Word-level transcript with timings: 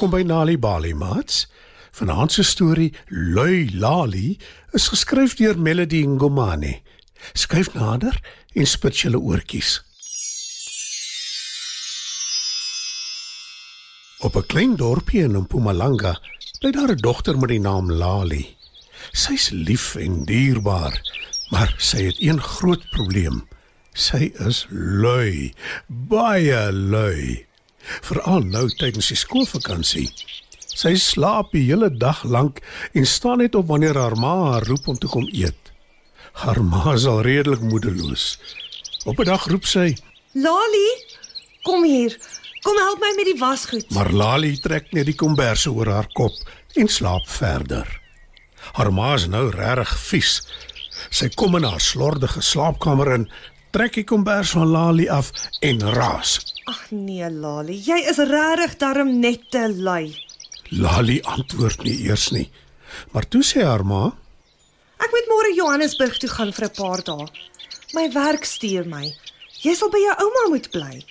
Welkom 0.00 0.18
by 0.18 0.32
Nali 0.32 0.56
Bali 0.56 0.94
Mats. 0.94 1.46
Vanaand 1.92 2.32
se 2.32 2.42
storie 2.42 2.94
Lui 3.08 3.68
Lali 3.76 4.38
is 4.72 4.86
geskryf 4.88 5.34
deur 5.36 5.58
Melody 5.60 6.06
Ngomane. 6.06 6.80
Skryf 7.36 7.68
nader 7.74 8.16
en 8.56 8.64
spit 8.66 8.96
julle 8.96 9.20
oortjies. 9.20 9.82
Op 14.24 14.40
'n 14.40 14.46
klein 14.46 14.76
dorpie 14.76 15.20
in 15.20 15.36
Mpumalanga 15.36 16.16
bly 16.60 16.70
daar 16.72 16.96
'n 16.96 17.04
dogter 17.04 17.36
met 17.38 17.52
die 17.52 17.60
naam 17.60 17.92
Lali. 17.92 18.56
Sy's 19.12 19.50
lief 19.52 19.94
en 19.96 20.24
dierbaar, 20.24 20.96
maar 21.50 21.74
sy 21.76 22.08
het 22.08 22.16
een 22.20 22.40
groot 22.40 22.88
probleem. 22.90 23.48
Sy 23.92 24.32
is 24.48 24.66
lui, 24.70 25.52
baie 25.86 26.72
lui. 26.72 27.49
Veral 27.80 28.44
nou 28.46 28.68
tydens 28.68 29.10
die 29.12 29.18
skoolvakansie. 29.18 30.08
Sy 30.70 30.94
slaap 30.94 31.50
die 31.52 31.66
hele 31.66 31.90
dag 31.90 32.22
lank 32.24 32.60
en 32.94 33.06
staan 33.06 33.38
net 33.42 33.54
op 33.54 33.68
wanneer 33.68 33.98
haar 33.98 34.16
ma 34.16 34.34
haar 34.52 34.66
roep 34.68 34.88
om 34.88 34.98
te 34.98 35.10
kom 35.10 35.26
eet. 35.32 35.72
Haar 36.32 36.62
ma 36.64 36.94
is 36.94 37.06
al 37.10 37.22
redelik 37.26 37.60
moedeloos. 37.60 38.38
Op 39.04 39.18
'n 39.18 39.24
dag 39.24 39.44
roep 39.46 39.66
sy, 39.66 39.96
Lali, 40.32 40.90
kom 41.62 41.84
hier. 41.84 42.16
Kom 42.62 42.76
help 42.76 43.00
my 43.00 43.12
met 43.16 43.24
die 43.24 43.38
wasgoed. 43.38 43.90
maar 43.90 44.12
Lali 44.12 44.58
trek 44.60 44.92
net 44.92 45.06
die 45.06 45.14
komberse 45.14 45.72
oor 45.72 45.86
haar 45.86 46.08
kop 46.12 46.32
en 46.74 46.88
slaap 46.88 47.28
verder. 47.28 48.00
Haar 48.72 48.92
ma 48.92 49.14
is 49.14 49.26
nou 49.26 49.50
regtig 49.50 49.98
vies. 49.98 50.42
Sy 51.10 51.28
kom 51.28 51.56
in 51.56 51.64
haar 51.64 51.80
slordige 51.80 52.42
slaapkamer 52.42 53.12
in, 53.14 53.30
trek 53.70 53.94
die 53.94 54.04
kombers 54.04 54.50
van 54.50 54.68
Lali 54.68 55.08
af 55.08 55.32
en 55.60 55.80
raas. 55.80 56.49
Ag 56.70 56.90
nee, 56.94 57.26
Lali, 57.30 57.74
jy 57.82 57.96
is 58.10 58.20
regtig 58.30 58.76
darm 58.78 59.16
net 59.22 59.48
te 59.50 59.64
lui. 59.72 60.12
Lali 60.70 61.18
antwoord 61.26 61.82
nie 61.82 61.96
eers 62.06 62.28
nie. 62.34 62.46
Maar 63.10 63.26
toe 63.32 63.42
sê 63.46 63.64
haar 63.66 63.82
ma, 63.86 64.10
Ek 65.00 65.14
moet 65.14 65.30
môre 65.32 65.50
Johannesburg 65.56 66.18
toe 66.20 66.28
gaan 66.28 66.52
vir 66.52 66.66
'n 66.68 66.74
paar 66.76 67.02
dae. 67.02 67.26
My 67.94 68.04
werk 68.12 68.44
stuur 68.44 68.84
my. 68.86 69.06
Jy 69.64 69.74
sal 69.74 69.90
by 69.90 69.98
jou 69.98 70.14
ouma 70.24 70.42
moet 70.50 70.68
bly. 70.70 71.02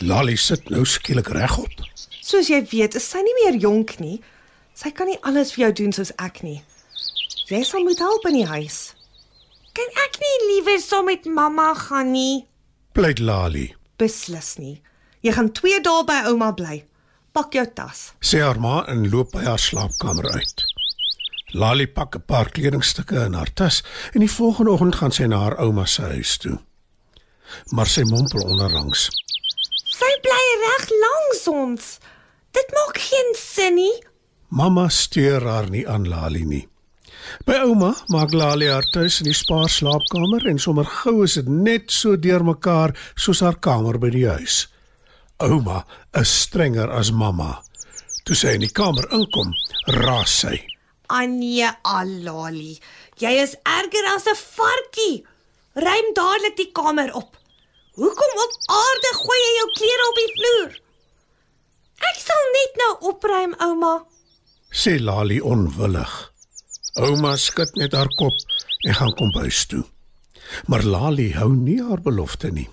Lali 0.00 0.36
sit 0.36 0.70
nou 0.70 0.84
skielik 0.84 1.28
regop. 1.28 1.74
Soos 2.22 2.48
jy 2.48 2.62
weet, 2.72 2.94
is 2.94 3.04
sy 3.10 3.20
nie 3.22 3.34
meer 3.42 3.58
jonk 3.60 3.98
nie. 4.00 4.20
Sy 4.74 4.90
kan 4.90 5.06
nie 5.06 5.18
alles 5.22 5.52
vir 5.52 5.64
jou 5.66 5.72
doen 5.72 5.92
soos 5.92 6.12
ek 6.18 6.42
nie. 6.42 6.62
Jy 7.48 7.62
sal 7.64 7.82
moet 7.82 7.98
help 7.98 8.24
in 8.26 8.34
die 8.34 8.46
huis. 8.46 8.94
Kan 9.74 9.90
ek 10.06 10.18
nie 10.20 10.36
liewer 10.48 10.80
saam 10.80 11.06
met 11.06 11.24
mamma 11.26 11.74
gaan 11.74 12.12
nie? 12.12 12.46
Pleit 12.94 13.18
Lali. 13.18 13.74
Beslis 13.98 14.58
nie. 14.58 14.80
Jy 15.22 15.32
gaan 15.36 15.52
2 15.54 15.80
dae 15.86 16.02
by 16.06 16.18
ouma 16.32 16.50
bly. 16.58 16.80
Pak 17.32 17.54
jou 17.54 17.64
tas. 17.74 18.10
Sê 18.20 18.42
haar 18.42 18.58
ma 18.60 18.82
en 18.90 19.06
loop 19.10 19.30
by 19.32 19.44
haar 19.46 19.60
slaapkamer 19.62 20.26
uit. 20.34 20.64
Lali 21.54 21.86
pak 21.86 22.16
'n 22.16 22.24
paar 22.26 22.50
kledingstukke 22.50 23.24
in 23.26 23.34
haar 23.34 23.52
tas 23.54 23.82
en 24.14 24.20
die 24.20 24.30
volgende 24.38 24.70
oggend 24.70 24.94
gaan 24.94 25.12
sy 25.12 25.26
na 25.26 25.38
haar 25.38 25.58
ouma 25.60 25.86
se 25.86 26.02
huis 26.02 26.36
toe. 26.36 26.58
Maar 27.70 27.86
sy 27.86 28.02
mompel 28.02 28.42
onderlangs. 28.42 29.10
Sy 29.74 30.12
bly 30.24 30.44
reg 30.64 30.88
langs 31.04 31.48
ons. 31.48 31.98
Dit 32.50 32.68
maak 32.72 32.98
geen 32.98 33.34
sin 33.36 33.74
nie. 33.74 34.02
Mamma 34.48 34.88
steur 34.88 35.46
haar 35.46 35.70
nie 35.70 35.88
aan 35.88 36.08
Lali 36.08 36.44
nie. 36.44 36.68
By 37.46 37.52
ouma 37.62 37.94
maak 38.08 38.32
Lali 38.32 38.66
haar 38.66 38.88
tuis 38.92 39.20
in 39.20 39.24
die 39.30 39.36
spaar 39.36 39.68
slaapkamer 39.68 40.46
en 40.46 40.58
sommer 40.58 40.84
gou 40.84 41.22
is 41.22 41.34
dit 41.34 41.48
net 41.48 41.90
so 41.90 42.16
deurmekaar 42.16 42.96
soos 43.14 43.40
haar 43.40 43.56
kamer 43.60 43.98
by 43.98 44.10
die 44.10 44.28
huis. 44.28 44.71
Ouma 45.42 45.82
is 46.14 46.30
strenger 46.44 46.90
as 46.94 47.10
mamma. 47.10 47.62
Toe 48.22 48.36
sy 48.38 48.54
in 48.54 48.62
die 48.62 48.70
kamer 48.70 49.08
inkom, 49.16 49.50
raas 49.98 50.34
sy. 50.44 50.54
Anie 51.10 51.66
Alali, 51.82 52.76
jy 53.18 53.32
is 53.42 53.56
erger 53.66 54.06
as 54.14 54.26
'n 54.30 54.38
varkie. 54.38 55.24
Ruim 55.74 56.08
dadelik 56.14 56.56
die 56.56 56.70
kamer 56.72 57.10
op. 57.14 57.36
Hoekom 57.96 58.32
op 58.44 58.52
aarde 58.80 59.10
gooi 59.22 59.40
jy 59.44 59.52
jou 59.58 59.68
klere 59.78 60.04
op 60.10 60.16
die 60.20 60.32
vloer? 60.36 60.70
Ek 62.10 62.18
sal 62.26 62.44
net 62.58 62.72
nou 62.82 62.92
opruim, 63.10 63.54
ouma. 63.58 64.04
sê 64.70 65.00
Lali 65.00 65.40
onwillig. 65.40 66.32
Ouma 66.96 67.36
skud 67.36 67.74
net 67.76 67.92
haar 67.92 68.08
kop 68.16 68.36
en 68.86 68.94
gaan 68.94 69.14
kombuis 69.14 69.66
toe. 69.66 69.84
Maar 70.66 70.82
Lali 70.82 71.32
hou 71.32 71.52
nie 71.54 71.82
haar 71.82 72.00
belofte 72.00 72.50
nie. 72.50 72.68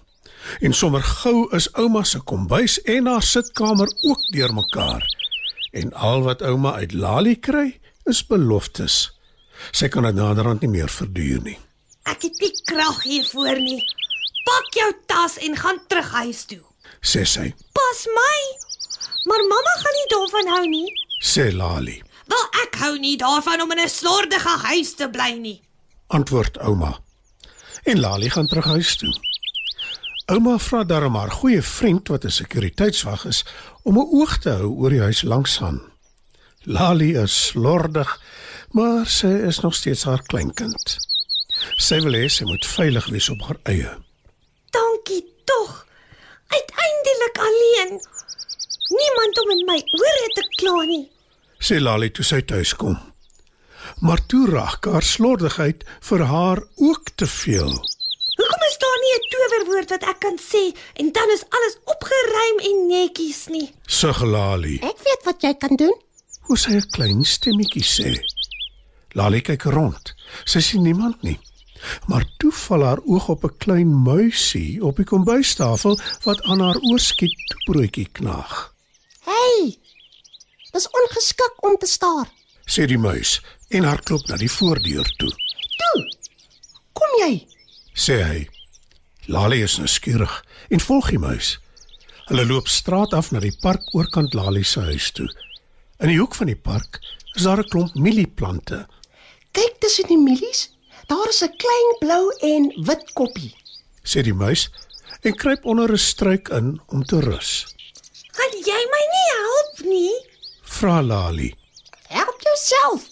En 0.62 0.74
sommer 0.74 1.04
gou 1.04 1.48
is 1.56 1.70
ouma 1.74 2.04
se 2.04 2.20
kombuis 2.20 2.82
en 2.84 3.06
haar 3.08 3.24
sitkamer 3.24 3.90
ook 4.02 4.20
deurmekaar. 4.34 5.06
En 5.72 5.94
al 5.94 6.22
wat 6.26 6.42
ouma 6.42 6.74
uit 6.74 6.94
Lali 6.94 7.36
kry, 7.40 7.80
is 8.06 8.26
beloftes. 8.26 9.12
Sy 9.72 9.88
kan 9.88 10.04
dit 10.04 10.16
naderhand 10.16 10.62
nie 10.62 10.70
meer 10.70 10.90
verduur 10.90 11.42
nie. 11.46 11.58
Ek 12.10 12.22
het 12.26 12.40
nie 12.42 12.54
krag 12.66 13.04
hiervoor 13.04 13.60
nie. 13.60 13.84
Pak 14.46 14.74
jou 14.74 14.90
tas 15.06 15.38
en 15.38 15.56
gaan 15.58 15.80
terug 15.88 16.10
huis 16.12 16.46
toe. 16.46 16.62
Sê 17.02 17.26
sy, 17.26 17.54
Pas 17.74 18.06
my. 18.16 18.38
Maar 19.30 19.44
mamma 19.52 19.74
gaan 19.84 19.98
nie 20.00 20.08
daarvan 20.16 20.48
hou 20.56 20.66
nie. 20.68 20.88
sê 21.22 21.52
Lali. 21.54 22.02
Wel 22.30 22.46
ek 22.64 22.76
hou 22.82 22.98
nie 23.00 23.18
daarvan 23.18 23.62
om 23.62 23.72
in 23.72 23.80
'n 23.80 23.90
slordige 23.90 24.58
huis 24.64 24.94
te 24.96 25.10
bly 25.10 25.38
nie. 25.38 25.62
Antwoord 26.08 26.58
ouma. 26.60 26.98
En 27.84 28.00
Lali 28.00 28.30
gaan 28.30 28.48
terug 28.48 28.66
huis 28.66 28.96
toe. 28.98 29.14
Ouma 30.30 30.60
vra 30.62 30.84
darm 30.86 31.16
haar 31.18 31.32
goeie 31.34 31.62
vriend 31.66 32.10
wat 32.14 32.26
'n 32.26 32.38
sekuriteitswag 32.42 33.26
is 33.26 33.46
om 33.84 33.98
'n 33.98 34.10
oog 34.18 34.38
te 34.38 34.50
hou 34.50 34.70
oor 34.82 34.90
die 34.90 35.02
huis 35.02 35.22
langs 35.22 35.62
aan. 35.62 35.82
Lali 36.64 37.16
is 37.16 37.46
slordig, 37.48 38.22
maar 38.72 39.08
sy 39.08 39.32
is 39.50 39.60
nog 39.60 39.76
steeds 39.76 40.04
haar 40.04 40.22
kleinkind. 40.22 40.98
Sy 41.78 42.02
wil 42.02 42.14
hê 42.14 42.28
sy 42.30 42.44
moet 42.44 42.66
veilig 42.66 43.06
wees 43.10 43.30
op 43.30 43.42
haar 43.42 43.60
eie. 43.64 43.92
Dankie 44.70 45.26
tog. 45.46 45.86
Uiteindelik 46.48 47.38
alleen. 47.48 47.92
Niemand 49.02 49.42
om 49.42 49.50
in 49.50 49.66
my 49.66 49.82
ore 50.06 50.28
te 50.34 50.44
kla 50.58 50.84
nie. 50.86 51.10
Sê 51.60 51.80
Lali 51.80 52.12
toe 52.12 52.26
sy 52.26 52.42
tuis 52.42 52.76
kom. 52.76 53.00
Maar 54.00 54.26
toe 54.26 54.50
raak 54.50 54.86
haar 54.86 55.04
slordigheid 55.04 55.84
vir 56.00 56.22
haar 56.24 56.64
ook 56.76 57.10
te 57.16 57.28
veel. 57.28 57.74
Hoekom 58.40 58.62
is 58.70 58.78
daar 58.78 59.00
nie 59.04 59.14
'n 59.18 59.19
towerwoord 59.32 59.90
wat 59.96 60.06
ek 60.12 60.20
kan 60.26 60.38
sê 60.42 60.64
en 61.02 61.12
dan 61.16 61.34
is 61.36 61.46
alles 61.50 61.76
opgeruim 61.84 62.62
en 62.70 62.88
netjies 62.88 63.48
nie? 63.54 63.68
Sug 63.88 64.22
Lali. 64.24 64.80
Ek 64.86 65.04
weet 65.06 65.28
wat 65.28 65.44
jy 65.46 65.54
kan 65.58 65.76
doen. 65.76 65.96
Hoe 66.50 66.58
sy 66.58 66.72
'n 66.78 66.90
klein 66.96 67.24
stemmetjie 67.24 67.84
sê. 67.84 68.16
Lali 69.14 69.42
kyk 69.42 69.64
rond. 69.64 70.14
Sy 70.46 70.60
sien 70.60 70.84
niemand 70.84 71.22
nie. 71.24 71.40
Maar 72.08 72.26
toe 72.38 72.52
val 72.52 72.84
haar 72.84 73.02
oog 73.06 73.30
op 73.30 73.44
'n 73.44 73.58
klein 73.58 73.92
muisie 74.04 74.84
op 74.84 74.96
die 74.96 75.06
kombuistafel 75.06 76.00
wat 76.24 76.42
aan 76.42 76.60
haar 76.60 76.80
oorskiet 76.92 77.56
broodjie 77.66 78.10
knaag. 78.12 78.74
Hey. 79.26 79.78
Dis 80.72 80.90
ongeskik 80.90 81.64
om 81.64 81.78
te 81.78 81.86
staar. 81.86 82.28
Sê 82.66 82.86
die 82.86 82.98
muis 82.98 83.42
en 83.70 83.84
hardloop 83.84 84.28
na 84.28 84.38
die 84.38 84.52
voordeur 84.52 85.08
toe. 85.18 85.34
Toe. 85.78 86.00
Kom 86.94 87.12
jy? 87.26 87.48
Sê 87.94 88.24
hy. 88.24 88.59
Lali 89.30 89.62
is 89.64 89.78
nou 89.78 89.88
skieurig 89.88 90.34
en 90.74 90.82
volg 90.82 91.10
die 91.14 91.20
muis. 91.22 91.58
Hulle 92.30 92.46
loop 92.50 92.68
straat 92.70 93.14
af 93.18 93.32
na 93.34 93.42
die 93.44 93.54
park 93.62 93.84
oorkant 93.98 94.34
Lali 94.38 94.64
se 94.66 94.82
huis 94.90 95.12
toe. 95.18 95.28
In 96.02 96.10
die 96.12 96.18
hoek 96.20 96.36
van 96.38 96.50
die 96.50 96.58
park 96.58 97.00
is 97.36 97.44
daar 97.46 97.62
'n 97.62 97.70
klomp 97.70 97.94
mielieplante. 97.96 98.88
Kyk 99.52 99.76
tussen 99.80 100.08
die 100.08 100.18
mielies. 100.18 100.70
Daar 101.08 101.30
is 101.30 101.42
'n 101.44 101.54
klein 101.58 101.90
blou 102.00 102.34
en 102.42 102.74
wit 102.86 103.14
koppie. 103.14 103.54
sê 104.04 104.22
die 104.24 104.34
muis 104.34 104.70
en 105.24 105.36
kruip 105.36 105.66
onder 105.66 105.92
'n 105.92 105.98
struik 105.98 106.50
in 106.50 106.82
om 106.88 107.04
te 107.04 107.20
rus. 107.20 107.66
Gaan 108.32 108.54
jy 108.66 108.82
my 108.94 109.04
nie 109.14 109.30
help 109.38 109.90
nie? 109.90 110.26
Vra 110.64 111.02
Lali, 111.02 111.54
Help 112.08 112.42
jouself. 112.42 113.10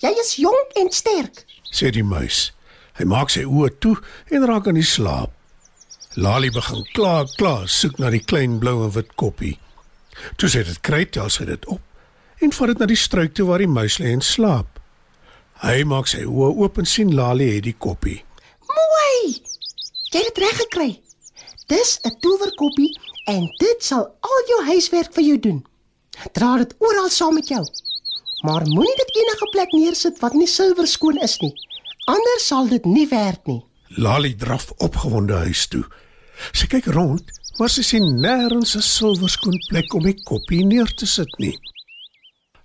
Jy 0.00 0.08
is 0.20 0.36
jonk 0.36 0.70
en 0.74 0.90
sterk. 0.90 1.44
sê 1.72 1.90
die 1.90 2.02
muis. 2.04 2.52
Hy 2.94 3.04
maak 3.04 3.30
sy 3.30 3.42
oë 3.44 3.78
toe 3.78 3.96
en 4.30 4.46
raak 4.46 4.66
aan 4.66 4.74
die 4.74 4.82
slaap. 4.82 5.30
Lali 6.16 6.48
begin 6.50 6.84
kla, 6.94 7.26
kla, 7.36 7.66
soek 7.66 7.98
na 8.00 8.08
die 8.10 8.22
klein 8.24 8.56
blou 8.58 8.80
en 8.86 8.92
wit 8.94 9.10
koppie. 9.20 9.58
Toe 10.40 10.48
sy 10.48 10.62
dit 10.64 10.80
kry, 10.80 11.04
tel 11.04 11.28
sy 11.30 11.44
dit 11.44 11.68
op 11.68 11.84
en 12.38 12.52
vat 12.54 12.70
dit 12.70 12.78
na 12.78 12.86
die 12.86 12.98
struik 12.98 13.32
toe 13.34 13.48
waar 13.48 13.62
die 13.62 13.70
muis 13.70 13.98
lê 13.98 14.12
en 14.14 14.22
slaap. 14.22 14.78
Hy 15.58 15.82
maak 15.90 16.06
sy 16.06 16.22
oë 16.22 16.52
oop 16.62 16.78
en 16.78 16.86
sien 16.86 17.10
Lali 17.18 17.48
het 17.56 17.64
die 17.66 17.74
koppie. 17.74 18.20
Mooi. 18.70 19.34
Jy 20.12 20.22
het 20.22 20.28
dit 20.30 20.38
reg 20.44 20.60
gekry. 20.62 20.90
Dis 21.68 21.98
'n 22.06 22.14
towerkoppie 22.22 22.92
en 23.26 23.50
dit 23.58 23.82
sal 23.84 24.06
al 24.20 24.40
jou 24.48 24.60
huiswerk 24.70 25.12
vir 25.14 25.24
jou 25.24 25.38
doen. 25.38 25.66
Dra 26.32 26.56
dit 26.56 26.74
oral 26.78 27.08
saam 27.08 27.34
met 27.34 27.48
jou. 27.48 27.64
Maar 28.46 28.66
moenie 28.66 28.96
dit 28.96 29.16
enige 29.16 29.48
plek 29.50 29.72
neersit 29.72 30.18
wat 30.20 30.32
nie 30.32 30.46
silwer 30.46 30.86
skoon 30.86 31.18
is 31.18 31.38
nie. 31.40 31.54
Anders 32.06 32.46
sal 32.46 32.68
dit 32.68 32.84
nie 32.84 33.08
werk 33.08 33.46
nie. 33.46 33.67
Lali 33.98 34.36
draf 34.36 34.70
opgewonde 34.76 35.34
huis 35.42 35.66
toe. 35.66 35.82
Sy 36.54 36.68
kyk 36.70 36.86
rond, 36.94 37.32
maar 37.58 37.70
sy 37.72 37.82
sien 37.82 38.04
nêrens 38.22 38.76
'n 38.78 38.84
silwerskoen 38.86 39.58
plek 39.68 39.94
om 39.94 40.04
die 40.06 40.14
koppie 40.22 40.62
neer 40.64 40.90
te 40.94 41.06
sit 41.06 41.32
nie. 41.38 41.58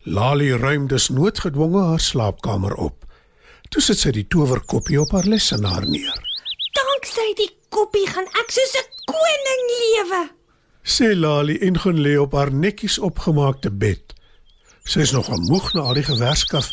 Lali 0.05 0.51
ruim 0.53 0.87
dus 0.87 1.09
noodgedwonge 1.09 1.81
haar 1.81 1.99
slaapkamer 1.99 2.75
op. 2.75 3.05
Toe 3.69 3.81
sit 3.81 3.97
sy 3.97 4.11
die 4.11 4.27
towerkoppie 4.27 5.01
op 5.01 5.11
haar 5.11 5.25
lesenaar 5.25 5.89
neer. 5.89 6.17
Danksy 6.77 7.33
die 7.41 7.49
koppie 7.69 8.07
gaan 8.07 8.29
ek 8.41 8.51
soos 8.51 8.75
'n 8.77 8.87
koning 9.09 9.63
lewe. 9.81 10.29
Sê 10.83 11.15
Lali 11.15 11.57
en 11.57 11.79
gaan 11.79 11.97
lê 11.97 12.17
op 12.19 12.33
haar 12.33 12.53
netjies 12.53 12.99
opgemaakte 12.99 13.71
bed. 13.71 14.13
Sy 14.85 14.99
is 14.99 15.11
nog 15.11 15.29
moeg 15.49 15.73
na 15.73 15.81
al 15.81 15.93
die 15.93 16.03
gewerskaf 16.03 16.69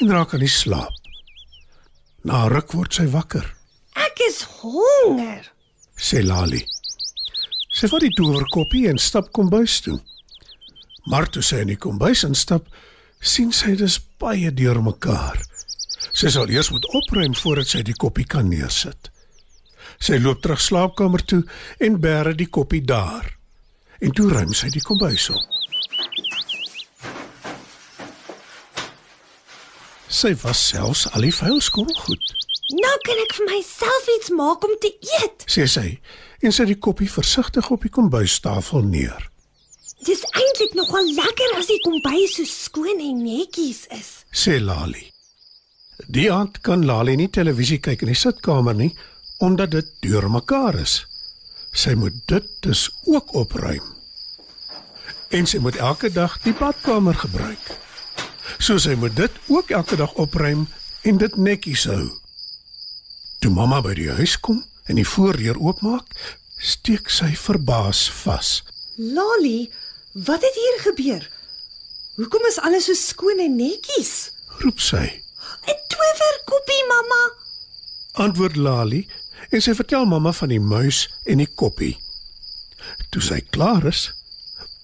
en 0.00 0.10
raak 0.10 0.32
aan 0.34 0.40
die 0.40 0.48
slaap. 0.48 0.94
Na 2.24 2.44
'n 2.44 2.52
ruk 2.52 2.72
word 2.72 2.94
sy 2.94 3.06
wakker, 3.06 3.61
Ek 4.12 4.20
is 4.28 4.42
honger. 4.60 5.46
sê 5.96 6.20
Lali. 6.20 6.60
Sy 7.72 7.88
vat 7.88 8.02
die 8.04 8.12
towerkoppie 8.12 8.90
en 8.90 8.98
stap 9.00 9.30
kombuis 9.32 9.78
toe. 9.80 9.96
Maar 11.08 11.30
toe 11.32 11.40
sy 11.42 11.62
in 11.64 11.70
die 11.72 11.78
kombuis 11.80 12.24
instap, 12.28 12.66
sien 13.24 13.54
sy 13.56 13.72
dis 13.80 13.96
baie 14.20 14.50
deurmekaar. 14.52 15.40
Sy 16.12 16.28
sal 16.34 16.52
eers 16.52 16.68
moet 16.74 16.84
opruim 16.92 17.32
voordat 17.38 17.72
sy 17.72 17.80
die 17.86 17.96
koppie 17.96 18.28
kan 18.28 18.50
neersit. 18.52 19.08
Sy 19.96 20.20
loop 20.20 20.42
terug 20.44 20.60
slaapkamer 20.60 21.24
toe 21.24 21.40
en 21.80 21.96
bære 22.02 22.36
die 22.36 22.50
koppie 22.52 22.84
daar. 22.84 23.32
En 24.04 24.12
toe 24.12 24.28
ruim 24.28 24.52
sy 24.52 24.68
die 24.74 24.84
kombuis 24.84 25.30
op. 25.32 25.40
Sy 30.12 30.36
was 30.44 30.60
selfs 30.68 31.06
al 31.16 31.24
die 31.24 31.32
vuil 31.32 31.62
skottelgoed, 31.64 32.34
Nou 32.70 32.94
kan 33.02 33.18
ek 33.24 33.34
vir 33.34 33.48
myself 33.50 34.08
iets 34.16 34.30
maak 34.30 34.64
om 34.64 34.74
te 34.80 34.92
eet. 35.18 35.44
sê 35.50 35.66
sy, 35.66 35.98
en 36.42 36.54
sy 36.54 36.64
die 36.70 36.78
koppie 36.78 37.10
versigtig 37.10 37.70
op 37.74 37.82
die 37.82 37.90
kombuistafel 37.90 38.86
neer. 38.86 39.30
Dis 40.06 40.22
eintlik 40.30 40.74
nogal 40.74 41.06
lekker 41.14 41.56
as 41.58 41.68
die 41.70 41.80
kombuis 41.82 42.36
so 42.38 42.46
skoon 42.46 43.02
en 43.02 43.22
netjies 43.22 43.86
is. 43.90 44.10
sê 44.30 44.60
Lali. 44.62 45.10
Die 46.08 46.30
aand 46.32 46.60
kan 46.62 46.86
Lali 46.86 47.16
nie 47.16 47.30
televisie 47.30 47.78
kyk 47.78 48.02
in 48.02 48.10
die 48.14 48.18
sitkamer 48.18 48.74
nie 48.74 48.92
omdat 49.42 49.70
dit 49.74 49.88
deurmekaar 50.06 50.78
is. 50.78 51.02
Sy 51.74 51.94
moet 51.98 52.14
dit 52.30 52.46
dus 52.62 52.88
ook 53.10 53.34
opruim. 53.34 53.82
En 55.30 55.46
sy 55.46 55.58
moet 55.58 55.76
elke 55.76 56.12
dag 56.12 56.38
die 56.44 56.54
badkamer 56.54 57.14
gebruik. 57.14 57.70
So 58.58 58.78
sy 58.78 58.94
moet 58.94 59.16
dit 59.16 59.38
ook 59.48 59.70
elke 59.70 59.96
dag 59.96 60.14
opruim 60.14 60.68
en 61.02 61.18
dit 61.18 61.36
netjies 61.36 61.86
hou. 61.90 62.21
Toe 63.42 63.50
mamma 63.50 63.80
by 63.82 63.96
die 63.98 64.10
huis 64.14 64.36
kom 64.38 64.60
en 64.86 64.98
die 65.00 65.06
voordeur 65.08 65.56
oopmaak, 65.58 66.06
steek 66.62 67.08
sy 67.10 67.32
verbaas 67.34 68.04
vas. 68.22 68.60
Lali, 69.02 69.66
wat 70.28 70.44
het 70.46 70.58
hier 70.58 70.76
gebeur? 70.84 71.24
Hoekom 72.20 72.46
is 72.46 72.60
alles 72.62 72.86
so 72.86 72.94
skoon 72.94 73.42
en 73.42 73.56
netjies? 73.58 74.30
Roep 74.62 74.78
sy. 74.78 75.02
'n 75.66 75.78
Towerkoppie, 75.90 76.84
mamma. 76.86 77.22
antwoord 78.22 78.56
Lali 78.56 79.08
en 79.50 79.60
sy 79.60 79.74
vertel 79.74 80.06
mamma 80.06 80.32
van 80.32 80.48
die 80.48 80.60
muis 80.60 81.08
en 81.26 81.42
die 81.42 81.50
koppie. 81.50 81.96
Toe 83.10 83.22
sy 83.22 83.40
klaar 83.50 83.86
is, 83.90 84.12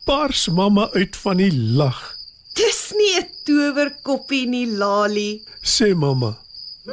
bars 0.07 0.49
mamma 0.49 0.91
uit 0.99 1.17
van 1.17 1.37
die 1.37 1.53
lag. 1.55 2.17
Dis 2.55 2.91
nie 2.99 3.15
'n 3.23 3.31
towerkoppie 3.45 4.47
nie, 4.47 4.67
Lali. 4.67 5.45
Sê 5.63 5.95
mamma, 5.95 6.35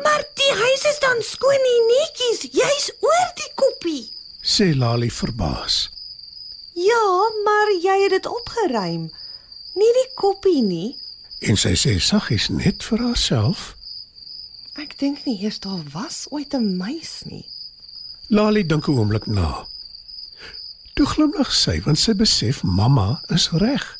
Maar 0.03 0.23
die 0.45 0.55
huis 0.61 0.83
is 0.91 0.99
dan 1.01 1.21
skoon 1.25 1.67
en 1.71 1.87
netjies, 1.89 2.41
jy's 2.53 2.91
oor 3.01 3.29
die 3.39 3.51
koppie. 3.57 4.03
sê 4.45 4.75
Lali 4.77 5.09
verbaas. 5.09 5.89
Ja, 6.77 7.05
maar 7.45 7.71
jy 7.81 7.95
het 8.03 8.13
dit 8.13 8.27
opgeruim. 8.29 9.07
Nie 9.75 9.93
die 9.97 10.09
koppie 10.19 10.61
nie. 10.61 10.91
En 11.41 11.57
sy 11.57 11.73
sê 11.79 11.95
saggies 11.99 12.49
net 12.53 12.85
vir 12.85 13.01
haarself. 13.07 13.73
Ek 14.77 14.93
dink 14.99 15.23
nie 15.25 15.37
eers 15.41 15.61
daar 15.63 15.81
was 15.93 16.25
ooit 16.29 16.53
'n 16.53 16.77
muis 16.77 17.23
nie. 17.25 17.45
Lali 18.29 18.63
dink 18.63 18.87
'n 18.87 18.97
oomblik 18.97 19.25
na. 19.25 19.65
Toe 20.93 21.05
glimlag 21.05 21.51
sy 21.53 21.81
want 21.85 21.99
sy 21.99 22.13
besef 22.13 22.63
mamma 22.63 23.21
is 23.29 23.49
reg. 23.49 23.97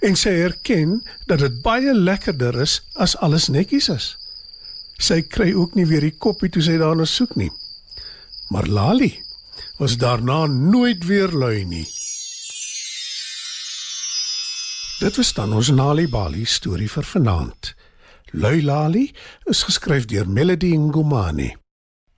En 0.00 0.16
sy 0.16 0.30
erken 0.30 1.02
dat 1.26 1.38
dit 1.38 1.62
baie 1.62 1.94
lekkerder 1.94 2.60
is 2.60 2.82
as 2.94 3.16
alles 3.16 3.48
netjies 3.48 3.88
is. 3.88 4.17
Sy 4.98 5.22
kry 5.30 5.52
ook 5.54 5.76
nie 5.78 5.86
weer 5.86 6.02
die 6.02 6.16
koppie 6.18 6.50
toe 6.50 6.62
sy 6.62 6.74
daarna 6.80 7.06
soek 7.06 7.36
nie. 7.38 7.50
Maar 8.50 8.66
Lali 8.66 9.12
was 9.78 9.96
daarna 9.96 10.46
nooit 10.46 11.06
weer 11.06 11.30
lui 11.30 11.64
nie. 11.64 11.86
Dit 14.98 15.16
was 15.16 15.32
dan 15.32 15.52
ons 15.54 15.70
Nali 15.70 16.08
Bali 16.10 16.44
storie 16.44 16.90
vir 16.90 17.06
vanaand. 17.06 17.74
Lui 18.34 18.62
Lali 18.62 19.06
is 19.46 19.62
geskryf 19.62 20.08
deur 20.10 20.26
Melody 20.28 20.74
Ngomane. 20.76 21.52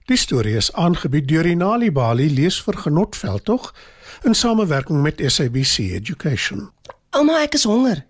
Die 0.09 0.17
storie 0.17 0.57
is 0.57 0.71
aangebied 0.73 1.27
deur 1.29 1.45
die 1.45 1.55
Nali 1.55 1.91
Bali 1.91 2.25
lees 2.33 2.57
vir 2.65 2.79
genotveld 2.83 3.45
tog 3.45 3.69
in 4.25 4.33
samewerking 4.35 5.01
met 5.01 5.21
SABC 5.21 5.93
Education. 6.01 6.71
Ouma, 7.15 7.43
ek 7.45 7.53
is 7.59 7.63
honger. 7.69 8.01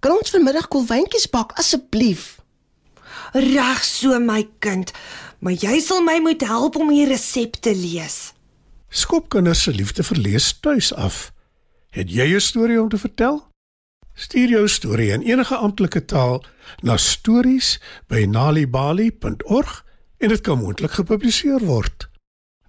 Kan 0.00 0.14
ons 0.16 0.30
vanmiddag 0.32 0.68
kolwyntjies 0.72 1.26
bak 1.28 1.52
asseblief? 1.58 2.39
Reg 3.32 3.84
so 3.84 4.18
my 4.18 4.48
kind, 4.58 4.92
maar 5.38 5.52
jy 5.52 5.80
sal 5.80 6.02
my 6.02 6.18
moet 6.20 6.40
help 6.42 6.76
om 6.76 6.88
die 6.90 7.06
resep 7.06 7.52
te 7.62 7.74
lees. 7.74 8.32
Skopkinders 8.90 9.62
se 9.62 9.70
liefde 9.70 10.02
vir 10.02 10.18
lees 10.18 10.58
tuis 10.60 10.94
af. 10.94 11.32
Het 11.90 12.10
jy 12.10 12.34
'n 12.34 12.40
storie 12.40 12.82
om 12.82 12.88
te 12.88 12.98
vertel? 12.98 13.48
Stuur 14.14 14.48
jou 14.48 14.68
storie 14.68 15.10
in 15.10 15.22
enige 15.22 15.56
amptelike 15.56 16.04
taal 16.04 16.44
na 16.82 16.96
stories@nalibali.org 16.96 19.84
en 20.18 20.28
dit 20.28 20.40
kan 20.40 20.58
moontlik 20.58 20.90
gepubliseer 20.90 21.64
word. 21.64 22.08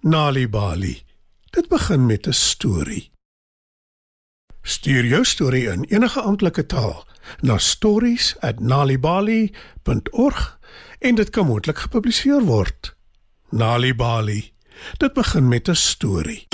Nalibali. 0.00 1.02
Dit 1.50 1.68
begin 1.68 2.06
met 2.06 2.26
'n 2.26 2.32
storie. 2.32 3.11
Stuur 4.62 5.04
jou 5.04 5.24
storie 5.24 5.68
in 5.68 5.84
enige 5.84 6.20
amptelike 6.20 6.66
taal 6.66 7.06
na 7.40 7.58
stories@nalibali.org 7.58 10.58
en 10.98 11.14
dit 11.14 11.30
kan 11.30 11.46
moontlik 11.46 11.78
gepubliseer 11.78 12.44
word. 12.44 12.96
Nalibali. 13.50 14.52
Dit 14.98 15.12
begin 15.12 15.48
met 15.48 15.68
'n 15.68 15.74
storie. 15.74 16.48